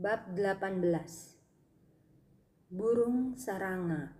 Bab 0.00 0.32
18 0.32 0.80
Burung 2.72 3.36
Saranga 3.36 4.16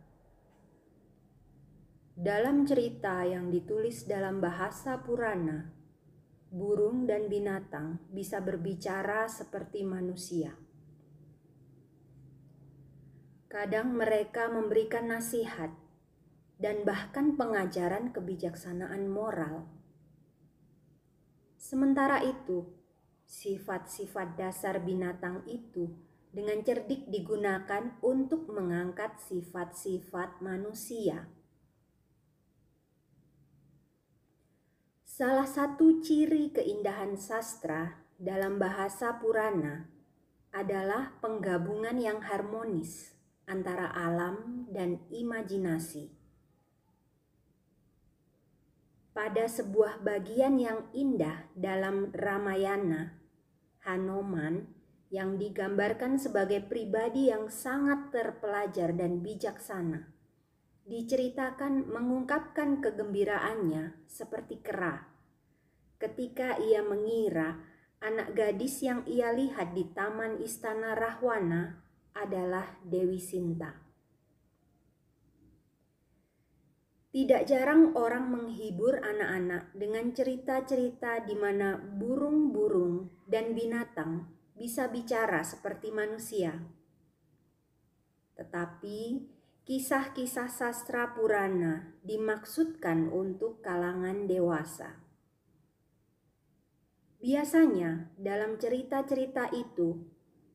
Dalam 2.12 2.68
cerita 2.68 3.24
yang 3.24 3.48
ditulis 3.48 4.04
dalam 4.04 4.44
bahasa 4.44 5.00
Purana, 5.00 5.72
burung 6.52 7.08
dan 7.08 7.32
binatang 7.32 7.96
bisa 8.12 8.44
berbicara 8.44 9.24
seperti 9.24 9.80
manusia. 9.80 10.52
Kadang 13.48 13.96
mereka 13.96 14.52
memberikan 14.52 15.08
nasihat 15.08 15.72
dan 16.60 16.84
bahkan 16.84 17.40
pengajaran 17.40 18.12
kebijaksanaan 18.12 19.08
moral. 19.08 19.64
Sementara 21.56 22.20
itu, 22.20 22.79
sifat-sifat 23.30 24.34
dasar 24.34 24.82
binatang 24.82 25.46
itu 25.46 25.94
dengan 26.34 26.58
cerdik 26.66 27.06
digunakan 27.06 27.94
untuk 28.02 28.50
mengangkat 28.50 29.22
sifat-sifat 29.22 30.42
manusia. 30.42 31.30
Salah 35.06 35.46
satu 35.46 36.02
ciri 36.02 36.50
keindahan 36.50 37.14
sastra 37.14 38.02
dalam 38.18 38.58
bahasa 38.58 39.14
Purana 39.22 39.86
adalah 40.50 41.14
penggabungan 41.22 41.94
yang 42.02 42.18
harmonis 42.26 43.14
antara 43.46 43.94
alam 43.94 44.66
dan 44.72 44.98
imajinasi. 45.12 46.10
Pada 49.10 49.44
sebuah 49.44 50.00
bagian 50.00 50.56
yang 50.56 50.88
indah 50.96 51.50
dalam 51.52 52.14
Ramayana, 52.14 53.19
Hanoman 53.84 54.68
yang 55.10 55.40
digambarkan 55.40 56.20
sebagai 56.20 56.62
pribadi 56.64 57.32
yang 57.32 57.50
sangat 57.50 58.14
terpelajar 58.14 58.94
dan 58.94 59.24
bijaksana. 59.24 60.12
Diceritakan 60.86 61.86
mengungkapkan 61.90 62.82
kegembiraannya 62.82 64.06
seperti 64.06 64.62
kera 64.62 65.10
ketika 66.00 66.56
ia 66.56 66.80
mengira 66.80 67.60
anak 68.00 68.32
gadis 68.32 68.80
yang 68.80 69.04
ia 69.04 69.28
lihat 69.36 69.76
di 69.76 69.84
taman 69.92 70.40
istana 70.40 70.96
Rahwana 70.96 71.84
adalah 72.16 72.80
Dewi 72.80 73.20
Sinta. 73.20 73.76
Tidak 77.10 77.42
jarang 77.44 77.92
orang 77.98 78.30
menghibur 78.32 79.02
anak-anak 79.02 79.74
dengan 79.74 80.14
cerita-cerita 80.14 81.26
di 81.26 81.34
mana 81.34 81.74
burung-burung 81.76 83.19
dan 83.30 83.54
binatang 83.54 84.26
bisa 84.58 84.90
bicara 84.90 85.46
seperti 85.46 85.94
manusia. 85.94 86.66
Tetapi 88.34 89.30
kisah-kisah 89.62 90.50
sastra 90.50 91.14
Purana 91.14 91.94
dimaksudkan 92.02 93.06
untuk 93.06 93.62
kalangan 93.62 94.26
dewasa. 94.26 94.98
Biasanya, 97.20 98.10
dalam 98.18 98.58
cerita-cerita 98.58 99.52
itu 99.54 100.08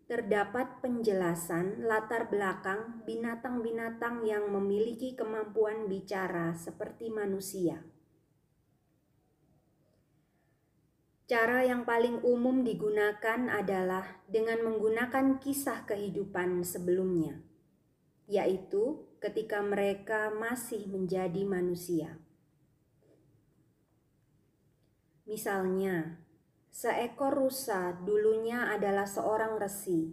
terdapat 0.06 0.82
penjelasan 0.84 1.86
latar 1.86 2.30
belakang 2.30 3.06
binatang-binatang 3.06 4.26
yang 4.26 4.50
memiliki 4.54 5.18
kemampuan 5.18 5.90
bicara 5.90 6.54
seperti 6.54 7.10
manusia. 7.10 7.95
Cara 11.26 11.66
yang 11.66 11.90
paling 11.90 12.22
umum 12.22 12.62
digunakan 12.62 13.50
adalah 13.50 14.22
dengan 14.30 14.62
menggunakan 14.62 15.42
kisah 15.42 15.90
kehidupan 15.90 16.62
sebelumnya, 16.62 17.42
yaitu 18.30 19.10
ketika 19.18 19.66
mereka 19.66 20.30
masih 20.30 20.86
menjadi 20.86 21.42
manusia. 21.50 22.22
Misalnya, 25.26 26.22
Seekor 26.76 27.32
rusa 27.32 27.96
dulunya 28.04 28.68
adalah 28.68 29.08
seorang 29.08 29.56
resi, 29.56 30.12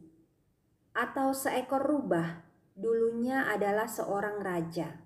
atau 0.94 1.34
seekor 1.34 1.82
rubah 1.82 2.46
dulunya 2.78 3.50
adalah 3.50 3.90
seorang 3.90 4.38
raja. 4.38 5.02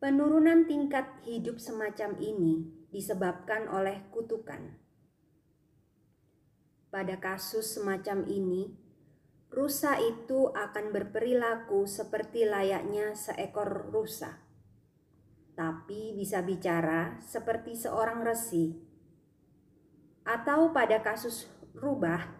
Penurunan 0.00 0.64
tingkat 0.64 1.20
hidup 1.28 1.60
semacam 1.60 2.16
ini 2.16 2.64
disebabkan 2.90 3.70
oleh 3.70 4.06
kutukan. 4.10 4.76
Pada 6.90 7.18
kasus 7.20 7.76
semacam 7.76 8.24
ini, 8.30 8.72
rusa 9.50 9.98
itu 10.00 10.50
akan 10.54 10.94
berperilaku 10.94 11.84
seperti 11.84 12.46
layaknya 12.46 13.12
seekor 13.12 13.90
rusa, 13.92 14.40
tapi 15.56 16.14
bisa 16.14 16.40
bicara 16.40 17.20
seperti 17.24 17.74
seorang 17.76 18.22
resi 18.24 18.76
atau 20.26 20.74
pada 20.74 20.98
kasus 21.06 21.46
rubah 21.78 22.34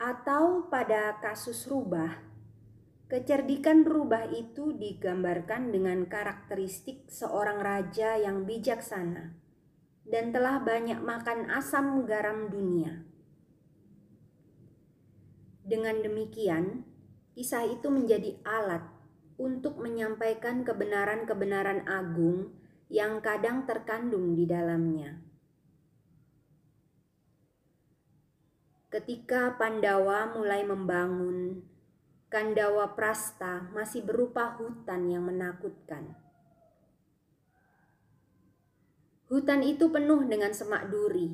atau 0.00 0.68
pada 0.72 1.16
kasus 1.20 1.68
rubah 1.68 2.33
kecerdikan 3.04 3.84
rubah 3.84 4.32
itu 4.32 4.72
digambarkan 4.72 5.68
dengan 5.68 6.08
karakteristik 6.08 7.04
seorang 7.12 7.60
raja 7.60 8.16
yang 8.16 8.48
bijaksana 8.48 9.36
dan 10.08 10.32
telah 10.32 10.60
banyak 10.60 11.00
makan 11.00 11.48
asam 11.52 12.04
garam 12.08 12.48
dunia. 12.48 13.04
Dengan 15.64 16.04
demikian, 16.04 16.84
kisah 17.32 17.64
itu 17.64 17.88
menjadi 17.88 18.36
alat 18.44 18.84
untuk 19.40 19.80
menyampaikan 19.80 20.60
kebenaran-kebenaran 20.60 21.88
agung 21.88 22.52
yang 22.92 23.24
kadang 23.24 23.64
terkandung 23.64 24.36
di 24.36 24.44
dalamnya. 24.44 25.24
Ketika 28.92 29.58
Pandawa 29.58 30.30
mulai 30.36 30.62
membangun, 30.62 31.66
Kandawa 32.34 32.98
Prasta 32.98 33.70
masih 33.70 34.02
berupa 34.02 34.58
hutan 34.58 35.06
yang 35.06 35.22
menakutkan. 35.22 36.18
Hutan 39.30 39.62
itu 39.62 39.86
penuh 39.94 40.26
dengan 40.26 40.50
semak 40.50 40.90
duri 40.90 41.30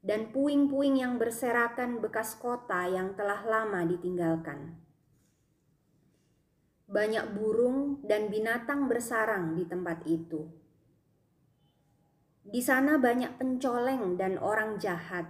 dan 0.00 0.32
puing-puing 0.32 1.04
yang 1.04 1.20
berserakan 1.20 2.00
bekas 2.00 2.32
kota 2.40 2.88
yang 2.88 3.12
telah 3.12 3.44
lama 3.44 3.84
ditinggalkan. 3.84 4.80
Banyak 6.88 7.36
burung 7.36 8.00
dan 8.00 8.32
binatang 8.32 8.88
bersarang 8.88 9.52
di 9.52 9.68
tempat 9.68 10.00
itu 10.08 10.48
di 12.46 12.62
sana 12.62 12.94
banyak 12.94 13.42
pencoleng 13.42 14.14
dan 14.14 14.38
orang 14.38 14.78
jahat. 14.78 15.26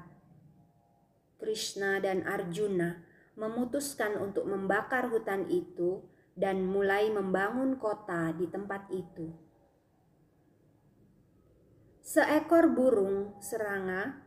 Krishna 1.41 1.97
dan 1.97 2.29
Arjuna 2.29 3.06
memutuskan 3.37 4.17
untuk 4.17 4.49
membakar 4.49 5.13
hutan 5.13 5.47
itu 5.53 6.03
dan 6.37 6.65
mulai 6.65 7.09
membangun 7.13 7.77
kota 7.77 8.33
di 8.33 8.49
tempat 8.49 8.89
itu. 8.93 9.33
Seekor 12.01 12.73
burung 12.73 13.37
seranga, 13.41 14.25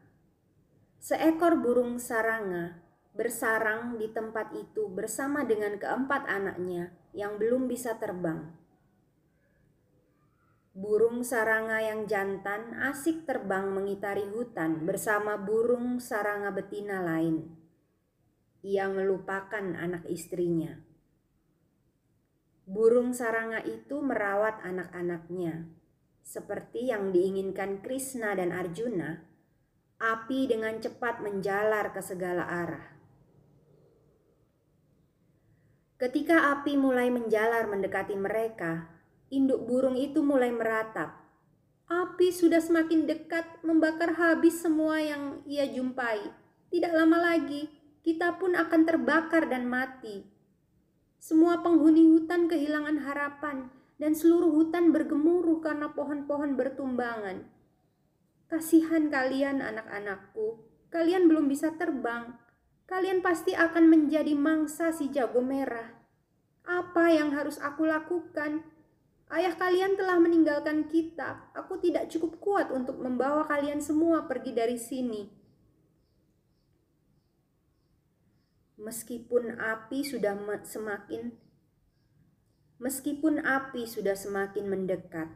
seekor 1.01 1.57
burung 1.57 1.97
saranga 1.97 2.81
bersarang 3.19 3.99
di 3.99 4.07
tempat 4.15 4.55
itu 4.55 4.87
bersama 4.87 5.43
dengan 5.43 5.75
keempat 5.75 6.23
anaknya 6.29 6.95
yang 7.11 7.35
belum 7.35 7.67
bisa 7.67 7.99
terbang. 7.99 8.55
Burung 10.71 11.27
saranga 11.27 11.83
yang 11.83 12.07
jantan 12.07 12.71
asik 12.79 13.27
terbang 13.27 13.75
mengitari 13.75 14.23
hutan 14.31 14.87
bersama 14.87 15.35
burung 15.35 15.99
saranga 15.99 16.55
betina 16.55 17.03
lain. 17.03 17.58
Ia 18.59 18.91
melupakan 18.91 19.63
anak 19.75 20.03
istrinya, 20.11 20.75
Burung 22.69 23.17
saranga 23.17 23.65
itu 23.65 23.97
merawat 23.97 24.61
anak-anaknya, 24.61 25.65
seperti 26.21 26.93
yang 26.93 27.09
diinginkan 27.09 27.81
Krishna 27.81 28.37
dan 28.37 28.53
Arjuna. 28.53 29.25
Api 29.97 30.45
dengan 30.45 30.77
cepat 30.77 31.17
menjalar 31.25 31.89
ke 31.89 31.97
segala 32.05 32.45
arah. 32.45 32.93
Ketika 35.97 36.53
api 36.53 36.77
mulai 36.77 37.09
menjalar 37.09 37.65
mendekati 37.65 38.13
mereka, 38.13 38.85
induk 39.33 39.65
burung 39.65 39.97
itu 39.97 40.21
mulai 40.21 40.53
meratap. 40.53 41.25
Api 41.89 42.29
sudah 42.29 42.61
semakin 42.61 43.09
dekat 43.09 43.65
membakar 43.65 44.13
habis 44.13 44.61
semua 44.61 45.01
yang 45.01 45.41
ia 45.49 45.65
jumpai. 45.65 46.21
Tidak 46.69 46.93
lama 46.93 47.17
lagi, 47.33 47.65
kita 48.01 48.39
pun 48.39 48.55
akan 48.55 48.81
terbakar 48.87 49.47
dan 49.47 49.67
mati. 49.67 50.25
Semua 51.19 51.59
penghuni 51.59 52.07
hutan 52.07 52.47
kehilangan 52.47 53.03
harapan, 53.03 53.71
dan 53.99 54.15
seluruh 54.15 54.55
hutan 54.55 54.95
bergemuruh 54.95 55.59
karena 55.59 55.91
pohon-pohon 55.91 56.55
bertumbangan. 56.55 57.43
Kasihan 58.47 59.11
kalian, 59.11 59.59
anak-anakku, 59.59 60.63
kalian 60.87 61.27
belum 61.27 61.51
bisa 61.51 61.75
terbang 61.75 62.39
kalian 62.89 63.21
pasti 63.21 63.53
akan 63.53 63.85
menjadi 63.85 64.33
mangsa 64.33 64.89
si 64.89 65.13
jago 65.13 65.45
merah. 65.45 65.93
Apa 66.65 67.13
yang 67.13 67.29
harus 67.37 67.61
aku 67.61 67.85
lakukan? 67.85 68.65
Ayah 69.29 69.53
kalian 69.53 69.93
telah 69.93 70.17
meninggalkan 70.17 70.89
kita. 70.89 71.53
Aku 71.53 71.77
tidak 71.77 72.09
cukup 72.09 72.41
kuat 72.41 72.73
untuk 72.73 72.97
membawa 72.97 73.45
kalian 73.45 73.77
semua 73.77 74.25
pergi 74.25 74.57
dari 74.57 74.81
sini. 74.81 75.29
Meskipun 78.79 79.59
api 79.59 80.07
sudah 80.07 80.39
semakin 80.63 81.35
meskipun 82.79 83.43
api 83.43 83.83
sudah 83.83 84.15
semakin 84.15 84.71
mendekat, 84.71 85.27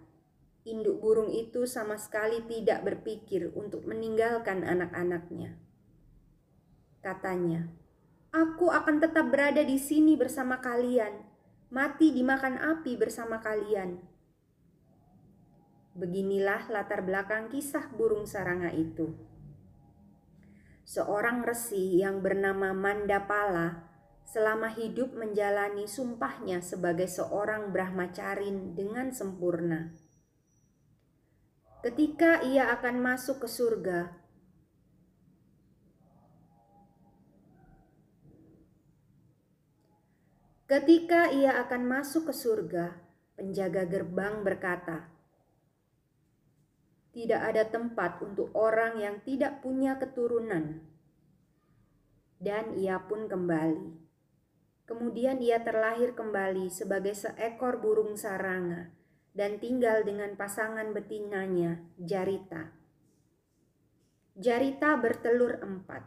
induk 0.63 1.03
burung 1.03 1.27
itu 1.27 1.67
sama 1.67 1.99
sekali 1.99 2.39
tidak 2.47 2.87
berpikir 2.87 3.51
untuk 3.51 3.83
meninggalkan 3.83 4.63
anak-anaknya. 4.63 5.59
Katanya, 7.03 7.67
"Aku 8.31 8.71
akan 8.71 9.03
tetap 9.03 9.27
berada 9.27 9.59
di 9.59 9.75
sini 9.75 10.15
bersama 10.15 10.63
kalian, 10.63 11.19
mati 11.67 12.15
dimakan 12.15 12.55
api 12.55 12.95
bersama 12.95 13.43
kalian." 13.43 13.99
Beginilah 15.99 16.71
latar 16.71 17.03
belakang 17.03 17.51
kisah 17.51 17.91
burung 17.91 18.23
saranga 18.23 18.71
itu. 18.71 19.32
Seorang 20.83 21.47
resi 21.47 22.03
yang 22.03 22.19
bernama 22.19 22.75
Mandapala 22.75 23.87
selama 24.27 24.71
hidup 24.75 25.15
menjalani 25.15 25.87
sumpahnya 25.87 26.59
sebagai 26.59 27.07
seorang 27.07 27.71
brahmacarin 27.71 28.75
dengan 28.75 29.15
sempurna. 29.15 29.95
Ketika 31.83 32.43
ia 32.43 32.71
akan 32.71 32.95
masuk 32.99 33.43
ke 33.43 33.49
surga, 33.51 34.23
Ketika 40.63 41.29
ia 41.29 41.61
akan 41.61 41.85
masuk 41.85 42.31
ke 42.31 42.33
surga, 42.33 42.97
penjaga 43.37 43.85
gerbang 43.85 44.41
berkata, 44.41 45.12
"Tidak 47.13 47.37
ada 47.37 47.69
tempat 47.69 48.19
untuk 48.25 48.49
orang 48.57 48.97
yang 48.97 49.21
tidak 49.21 49.61
punya 49.61 50.01
keturunan." 50.01 50.81
Dan 52.41 52.75
ia 52.75 52.99
pun 53.05 53.29
kembali. 53.29 54.03
Kemudian 54.83 55.39
ia 55.39 55.63
terlahir 55.63 56.11
kembali 56.11 56.67
sebagai 56.67 57.15
seekor 57.15 57.79
burung 57.79 58.19
saranga 58.19 58.91
dan 59.31 59.57
tinggal 59.57 60.03
dengan 60.03 60.35
pasangan 60.35 60.91
betinanya, 60.91 61.81
Jarita. 61.95 62.69
Jarita 64.35 64.97
bertelur 64.97 65.61
empat. 65.61 66.03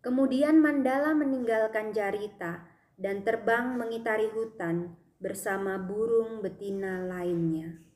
Kemudian 0.00 0.62
Mandala 0.62 1.12
meninggalkan 1.12 1.90
Jarita 1.90 2.64
dan 2.94 3.26
terbang 3.26 3.74
mengitari 3.74 4.30
hutan 4.30 4.94
bersama 5.18 5.76
burung 5.76 6.38
betina 6.40 7.02
lainnya. 7.02 7.87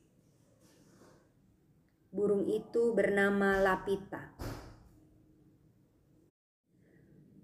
Burung 2.13 2.45
itu 2.45 2.93
bernama 2.93 3.57
Lapita. 3.57 4.37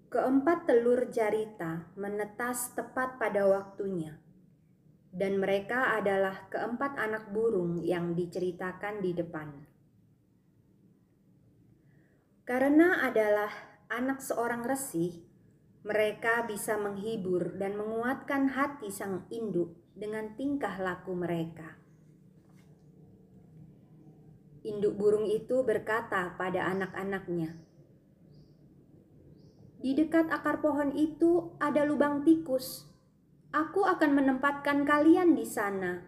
Keempat 0.06 0.70
telur 0.70 1.10
Jarita 1.10 1.90
menetas 1.98 2.70
tepat 2.78 3.18
pada 3.18 3.50
waktunya, 3.50 4.14
dan 5.10 5.42
mereka 5.42 5.98
adalah 5.98 6.46
keempat 6.54 7.02
anak 7.02 7.34
burung 7.34 7.82
yang 7.82 8.14
diceritakan 8.14 9.02
di 9.02 9.10
depan. 9.10 9.50
Karena 12.46 13.02
adalah 13.10 13.50
anak 13.90 14.22
seorang 14.22 14.62
resi, 14.62 15.18
mereka 15.82 16.46
bisa 16.46 16.78
menghibur 16.78 17.58
dan 17.58 17.74
menguatkan 17.74 18.54
hati 18.54 18.94
sang 18.94 19.26
induk 19.34 19.74
dengan 19.98 20.38
tingkah 20.38 20.78
laku 20.78 21.18
mereka. 21.18 21.79
Induk 24.60 24.96
burung 25.00 25.24
itu 25.24 25.64
berkata 25.64 26.36
pada 26.36 26.68
anak-anaknya, 26.68 27.56
"Di 29.80 29.96
dekat 29.96 30.28
akar 30.28 30.60
pohon 30.60 30.92
itu 30.92 31.56
ada 31.56 31.88
lubang 31.88 32.22
tikus. 32.22 32.88
Aku 33.50 33.82
akan 33.82 34.14
menempatkan 34.14 34.84
kalian 34.84 35.32
di 35.34 35.48
sana. 35.48 36.04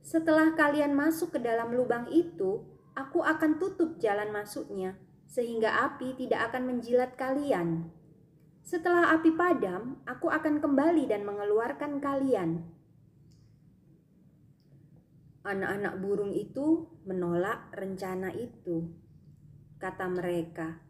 Setelah 0.00 0.56
kalian 0.56 0.96
masuk 0.96 1.36
ke 1.36 1.40
dalam 1.40 1.72
lubang 1.72 2.08
itu, 2.08 2.64
aku 2.96 3.20
akan 3.20 3.60
tutup 3.60 4.00
jalan 4.00 4.32
masuknya." 4.32 4.96
sehingga 5.34 5.90
api 5.90 6.14
tidak 6.14 6.52
akan 6.52 6.70
menjilat 6.70 7.18
kalian. 7.18 7.90
Setelah 8.62 9.12
api 9.18 9.34
padam, 9.34 10.00
aku 10.08 10.30
akan 10.30 10.62
kembali 10.62 11.10
dan 11.10 11.26
mengeluarkan 11.26 12.00
kalian. 12.00 12.64
Anak-anak 15.44 16.00
burung 16.00 16.32
itu 16.32 16.88
menolak 17.04 17.68
rencana 17.76 18.32
itu. 18.32 18.88
Kata 19.76 20.08
mereka, 20.08 20.80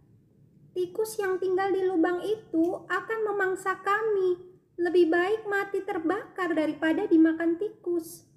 "Tikus 0.71 1.19
yang 1.19 1.43
tinggal 1.43 1.75
di 1.75 1.83
lubang 1.83 2.23
itu 2.23 2.87
akan 2.87 3.21
memangsa 3.35 3.83
kami. 3.83 4.39
Lebih 4.79 5.11
baik 5.11 5.43
mati 5.51 5.83
terbakar 5.83 6.55
daripada 6.55 7.11
dimakan 7.11 7.59
tikus." 7.59 8.31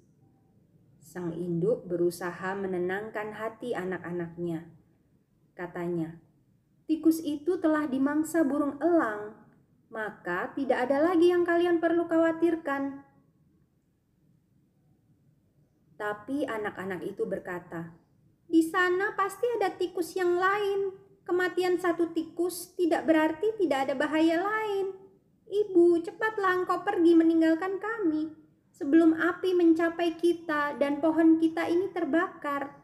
Sang 0.98 1.30
induk 1.32 1.86
berusaha 1.86 2.52
menenangkan 2.58 3.32
hati 3.38 3.72
anak-anaknya 3.78 4.78
katanya. 5.58 6.22
Tikus 6.86 7.18
itu 7.20 7.58
telah 7.58 7.90
dimangsa 7.90 8.46
burung 8.46 8.78
elang, 8.78 9.34
maka 9.90 10.54
tidak 10.54 10.86
ada 10.88 11.10
lagi 11.10 11.34
yang 11.34 11.42
kalian 11.42 11.82
perlu 11.82 12.06
khawatirkan. 12.06 13.02
Tapi 15.98 16.46
anak-anak 16.46 17.02
itu 17.02 17.26
berkata, 17.26 17.90
"Di 18.46 18.62
sana 18.62 19.18
pasti 19.18 19.50
ada 19.58 19.74
tikus 19.74 20.14
yang 20.14 20.38
lain. 20.38 20.94
Kematian 21.26 21.76
satu 21.76 22.14
tikus 22.14 22.72
tidak 22.78 23.04
berarti 23.04 23.58
tidak 23.58 23.90
ada 23.90 23.94
bahaya 23.98 24.38
lain. 24.40 24.94
Ibu, 25.50 26.00
cepatlah 26.06 26.62
engkau 26.62 26.86
pergi 26.86 27.18
meninggalkan 27.18 27.82
kami 27.82 28.30
sebelum 28.70 29.18
api 29.18 29.58
mencapai 29.58 30.14
kita 30.14 30.78
dan 30.78 31.02
pohon 31.02 31.42
kita 31.42 31.66
ini 31.66 31.90
terbakar." 31.90 32.78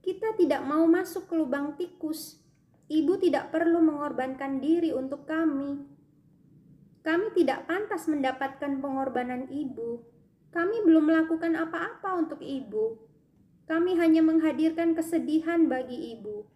Kita 0.00 0.36
tidak 0.36 0.64
mau 0.64 0.84
masuk 0.84 1.28
ke 1.28 1.34
lubang 1.36 1.76
tikus. 1.76 2.40
Ibu 2.88 3.20
tidak 3.20 3.48
perlu 3.48 3.80
mengorbankan 3.80 4.60
diri 4.60 4.92
untuk 4.92 5.24
kami. 5.24 5.80
Kami 7.00 7.32
tidak 7.36 7.64
pantas 7.64 8.04
mendapatkan 8.08 8.80
pengorbanan 8.84 9.48
ibu. 9.48 10.13
Kami 10.54 10.86
belum 10.86 11.10
melakukan 11.10 11.58
apa-apa 11.58 12.14
untuk 12.14 12.38
ibu. 12.38 12.94
Kami 13.66 13.98
hanya 13.98 14.22
menghadirkan 14.22 14.94
kesedihan 14.94 15.66
bagi 15.66 16.14
ibu. 16.14 16.46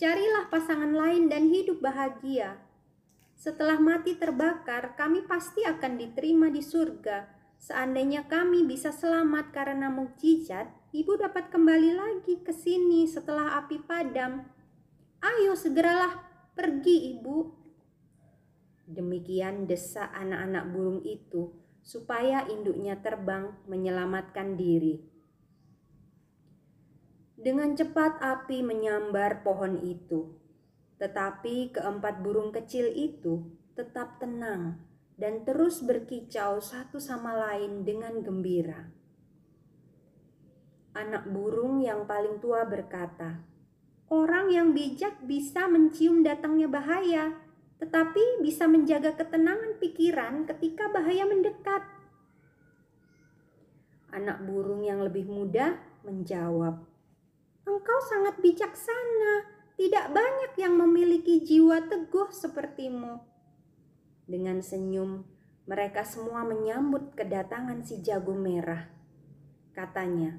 Carilah 0.00 0.48
pasangan 0.48 0.96
lain 0.96 1.28
dan 1.28 1.52
hidup 1.52 1.84
bahagia. 1.84 2.56
Setelah 3.36 3.76
mati 3.76 4.16
terbakar, 4.16 4.96
kami 4.96 5.28
pasti 5.28 5.60
akan 5.68 6.00
diterima 6.00 6.48
di 6.48 6.64
surga. 6.64 7.28
Seandainya 7.60 8.24
kami 8.24 8.64
bisa 8.64 8.96
selamat 8.96 9.52
karena 9.52 9.92
mukjizat, 9.92 10.72
ibu 10.96 11.12
dapat 11.20 11.52
kembali 11.52 11.92
lagi 11.92 12.40
ke 12.40 12.56
sini 12.56 13.04
setelah 13.04 13.60
api 13.60 13.76
padam. 13.84 14.48
Ayo 15.20 15.52
segeralah 15.52 16.16
pergi 16.56 17.12
ibu. 17.12 17.52
Demikian 18.88 19.68
desa 19.68 20.08
anak-anak 20.16 20.64
burung 20.72 21.04
itu 21.04 21.61
supaya 21.82 22.46
induknya 22.46 22.98
terbang 23.02 23.52
menyelamatkan 23.66 24.54
diri. 24.54 25.02
Dengan 27.42 27.74
cepat 27.74 28.22
api 28.22 28.62
menyambar 28.62 29.42
pohon 29.42 29.82
itu, 29.82 30.30
tetapi 31.02 31.74
keempat 31.74 32.22
burung 32.22 32.54
kecil 32.54 32.86
itu 32.86 33.50
tetap 33.74 34.22
tenang 34.22 34.78
dan 35.18 35.42
terus 35.42 35.82
berkicau 35.82 36.62
satu 36.62 37.02
sama 37.02 37.34
lain 37.34 37.82
dengan 37.82 38.22
gembira. 38.22 38.86
Anak 40.94 41.26
burung 41.34 41.82
yang 41.82 42.06
paling 42.06 42.38
tua 42.38 42.62
berkata, 42.62 43.42
"Orang 44.06 44.54
yang 44.54 44.70
bijak 44.70 45.24
bisa 45.26 45.66
mencium 45.66 46.22
datangnya 46.22 46.70
bahaya, 46.70 47.42
tetapi 47.82 48.46
bisa 48.46 48.70
menjaga 48.70 49.18
ketenangan 49.18 49.82
pikiran 49.82 50.46
ketika 50.46 50.86
bahaya 50.94 51.26
mendekat." 51.26 51.82
Anak 54.14 54.46
burung 54.46 54.86
yang 54.86 55.02
lebih 55.02 55.26
muda 55.26 55.82
menjawab, 56.06 56.86
"Engkau 57.66 57.98
sangat 58.06 58.38
bijaksana. 58.38 59.50
Tidak 59.74 60.14
banyak 60.14 60.52
yang 60.62 60.78
memiliki 60.78 61.42
jiwa 61.42 61.90
teguh 61.90 62.30
sepertimu." 62.30 63.18
Dengan 64.30 64.62
senyum, 64.62 65.26
mereka 65.66 66.06
semua 66.06 66.46
menyambut 66.46 67.18
kedatangan 67.18 67.82
si 67.82 67.98
jago 68.04 68.36
merah. 68.36 68.86
Katanya, 69.72 70.38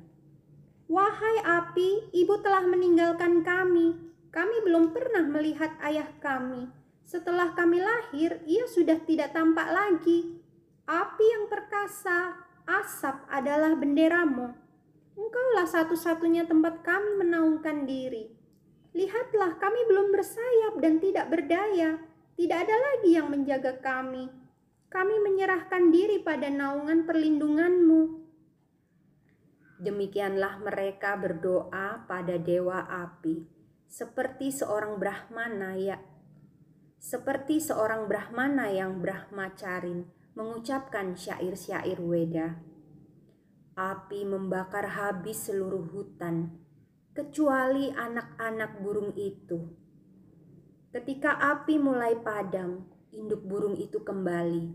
Wahai 0.91 1.41
api, 1.41 2.13
ibu 2.13 2.37
telah 2.43 2.61
meninggalkan 2.67 3.41
kami. 3.41 3.97
Kami 4.29 4.55
belum 4.67 4.91
pernah 4.91 5.25
melihat 5.25 5.73
ayah 5.81 6.05
kami. 6.19 6.69
Setelah 7.03 7.51
kami 7.51 7.83
lahir, 7.83 8.39
ia 8.47 8.63
sudah 8.65 8.95
tidak 9.03 9.35
tampak 9.35 9.67
lagi. 9.67 10.39
Api 10.87 11.25
yang 11.35 11.45
perkasa, 11.51 12.47
asap 12.63 13.27
adalah 13.27 13.75
benderamu. 13.75 14.55
Engkaulah 15.13 15.67
satu-satunya 15.67 16.47
tempat 16.47 16.81
kami 16.81 17.19
menaungkan 17.19 17.85
diri. 17.85 18.31
Lihatlah, 18.95 19.59
kami 19.59 19.79
belum 19.89 20.15
bersayap 20.15 20.79
dan 20.79 20.97
tidak 21.03 21.29
berdaya. 21.29 22.01
Tidak 22.33 22.57
ada 22.57 22.75
lagi 22.75 23.13
yang 23.13 23.29
menjaga 23.29 23.77
kami. 23.77 24.31
Kami 24.89 25.15
menyerahkan 25.21 25.93
diri 25.93 26.21
pada 26.21 26.49
naungan 26.49 27.05
perlindunganmu. 27.05 28.01
Demikianlah 29.83 30.63
mereka 30.63 31.19
berdoa 31.19 32.07
pada 32.07 32.39
dewa 32.39 32.87
api, 32.87 33.43
seperti 33.89 34.53
seorang 34.53 34.95
brahmana 34.95 35.75
ya 35.75 35.97
seperti 37.03 37.59
seorang 37.59 38.07
brahmana 38.07 38.71
yang 38.71 39.03
brahmacarin 39.03 40.07
mengucapkan 40.39 41.19
syair-syair 41.19 41.99
Weda. 41.99 42.63
Api 43.75 44.23
membakar 44.23 44.87
habis 44.87 45.51
seluruh 45.51 45.83
hutan, 45.91 46.63
kecuali 47.11 47.91
anak-anak 47.91 48.79
burung 48.79 49.11
itu. 49.19 49.67
Ketika 50.95 51.35
api 51.43 51.75
mulai 51.75 52.15
padam, 52.23 52.87
induk 53.11 53.43
burung 53.43 53.75
itu 53.75 53.99
kembali. 53.99 54.71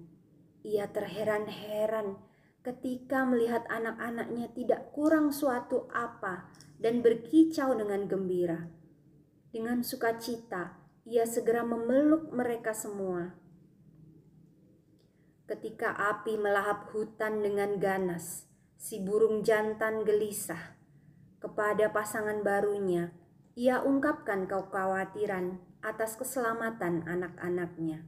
Ia 0.69 0.85
terheran-heran 0.93 2.21
ketika 2.61 3.25
melihat 3.25 3.65
anak-anaknya 3.73 4.53
tidak 4.53 4.93
kurang 4.93 5.33
suatu 5.33 5.89
apa 5.97 6.53
dan 6.77 7.01
berkicau 7.01 7.73
dengan 7.73 8.05
gembira. 8.05 8.69
Dengan 9.49 9.81
sukacita, 9.81 10.78
ia 11.09 11.25
segera 11.25 11.65
memeluk 11.65 12.29
mereka 12.29 12.77
semua. 12.77 13.33
Ketika 15.49 15.97
api 15.97 16.37
melahap 16.37 16.93
hutan 16.93 17.41
dengan 17.41 17.81
ganas, 17.81 18.45
si 18.77 19.01
burung 19.01 19.41
jantan 19.41 20.05
gelisah. 20.05 20.77
Kepada 21.41 21.89
pasangan 21.89 22.45
barunya, 22.45 23.17
ia 23.57 23.81
ungkapkan 23.81 24.45
kekhawatiran 24.45 25.57
atas 25.81 26.21
keselamatan 26.21 27.09
anak-anaknya. 27.09 28.05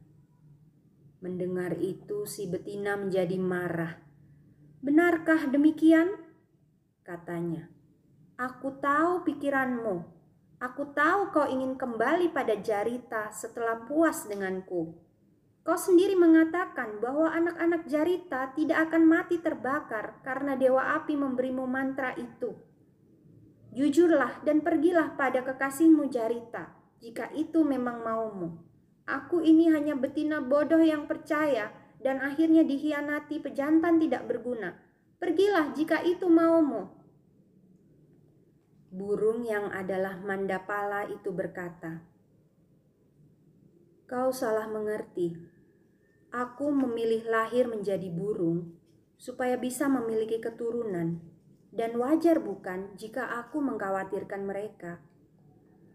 Mendengar 1.24 1.80
itu, 1.80 2.28
si 2.28 2.44
betina 2.44 3.00
menjadi 3.00 3.40
marah 3.40 4.10
Benarkah 4.80 5.44
demikian? 5.52 6.08
Katanya. 7.04 7.68
Aku 8.40 8.80
tahu 8.80 9.28
pikiranmu. 9.28 10.19
Aku 10.60 10.92
tahu 10.92 11.32
kau 11.32 11.48
ingin 11.48 11.80
kembali 11.80 12.36
pada 12.36 12.52
Jarita 12.52 13.32
setelah 13.32 13.80
puas 13.88 14.28
denganku. 14.28 14.92
Kau 15.64 15.78
sendiri 15.80 16.12
mengatakan 16.12 17.00
bahwa 17.00 17.32
anak-anak 17.32 17.88
Jarita 17.88 18.52
tidak 18.52 18.92
akan 18.92 19.08
mati 19.08 19.40
terbakar 19.40 20.20
karena 20.20 20.60
Dewa 20.60 21.00
Api 21.00 21.16
memberimu 21.16 21.64
mantra 21.64 22.12
itu. 22.12 22.52
Jujurlah 23.72 24.44
dan 24.44 24.60
pergilah 24.60 25.16
pada 25.16 25.40
kekasihmu 25.40 26.12
Jarita, 26.12 26.76
jika 27.00 27.32
itu 27.32 27.64
memang 27.64 28.04
maumu. 28.04 28.60
Aku 29.08 29.40
ini 29.40 29.72
hanya 29.72 29.96
betina 29.96 30.44
bodoh 30.44 30.84
yang 30.84 31.08
percaya 31.08 31.72
dan 32.04 32.20
akhirnya 32.20 32.68
dihianati 32.68 33.40
pejantan 33.40 33.96
tidak 33.96 34.28
berguna. 34.28 34.76
Pergilah 35.16 35.72
jika 35.72 36.04
itu 36.04 36.28
maumu. 36.28 36.99
Burung 38.90 39.46
yang 39.46 39.70
adalah 39.70 40.18
mandapala 40.18 41.06
itu 41.06 41.30
berkata, 41.30 42.02
Kau 44.10 44.34
salah 44.34 44.66
mengerti. 44.66 45.38
Aku 46.34 46.74
memilih 46.74 47.22
lahir 47.30 47.70
menjadi 47.70 48.10
burung 48.10 48.74
supaya 49.14 49.54
bisa 49.54 49.86
memiliki 49.86 50.42
keturunan, 50.42 51.22
dan 51.70 51.94
wajar 52.02 52.42
bukan 52.42 52.90
jika 52.98 53.30
aku 53.38 53.62
mengkhawatirkan 53.62 54.42
mereka. 54.42 54.98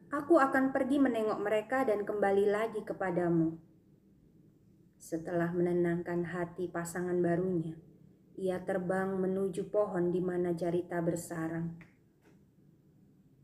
Aku 0.07 0.39
akan 0.39 0.71
pergi 0.71 0.95
menengok 0.95 1.43
mereka 1.43 1.83
dan 1.83 2.07
kembali 2.07 2.47
lagi 2.47 2.79
kepadamu. 2.87 3.59
Setelah 4.95 5.51
menenangkan 5.51 6.31
hati 6.31 6.71
pasangan 6.71 7.19
barunya, 7.19 7.75
ia 8.39 8.63
terbang 8.63 9.19
menuju 9.19 9.67
pohon 9.67 10.15
di 10.15 10.23
mana 10.23 10.55
Jarita 10.55 11.03
bersarang. 11.03 11.94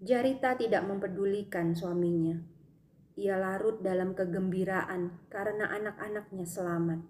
Jarita 0.02 0.58
tidak 0.58 0.82
mempedulikan 0.90 1.78
suaminya. 1.78 2.34
Ia 3.22 3.38
larut 3.38 3.86
dalam 3.86 4.18
kegembiraan 4.18 5.30
karena 5.30 5.70
anak-anaknya 5.70 6.42
selamat. 6.42 7.06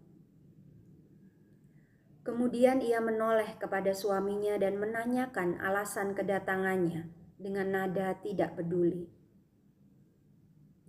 Kemudian 2.28 2.84
ia 2.84 3.00
menoleh 3.00 3.56
kepada 3.56 3.96
suaminya 3.96 4.60
dan 4.60 4.76
menanyakan 4.76 5.64
alasan 5.64 6.12
kedatangannya 6.12 7.08
dengan 7.40 7.72
nada 7.72 8.12
tidak 8.20 8.60
peduli. 8.60 9.08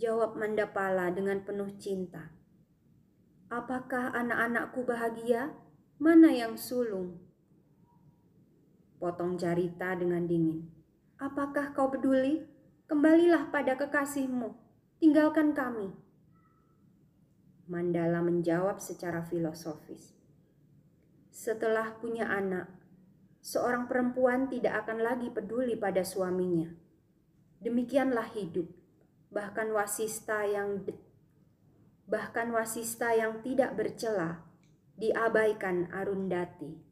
Jawab 0.03 0.35
Mandapala 0.35 1.07
dengan 1.15 1.47
penuh 1.47 1.71
cinta. 1.79 2.35
Apakah 3.47 4.11
anak-anakku 4.11 4.83
bahagia? 4.83 5.55
Mana 6.03 6.35
yang 6.35 6.59
sulung? 6.59 7.23
Potong 8.99 9.39
Jarita 9.39 9.95
dengan 9.95 10.27
dingin. 10.27 10.82
Apakah 11.23 11.71
kau 11.71 11.87
peduli? 11.87 12.43
Kembalilah 12.91 13.55
pada 13.55 13.79
kekasihmu. 13.79 14.59
Tinggalkan 14.99 15.55
kami. 15.55 15.95
Mandala 17.71 18.19
menjawab 18.27 18.83
secara 18.83 19.23
filosofis. 19.23 20.19
Setelah 21.31 21.95
punya 22.03 22.27
anak, 22.27 22.67
seorang 23.39 23.87
perempuan 23.87 24.51
tidak 24.51 24.83
akan 24.83 24.99
lagi 24.99 25.31
peduli 25.31 25.79
pada 25.79 26.03
suaminya. 26.03 26.75
Demikianlah 27.63 28.27
hidup. 28.35 28.67
Bahkan 29.31 29.71
wasista 29.71 30.43
yang 30.43 30.83
bahkan 32.11 32.51
wasista 32.51 33.15
yang 33.15 33.47
tidak 33.47 33.79
bercela 33.79 34.43
diabaikan 34.99 35.87
Arundati. 35.95 36.92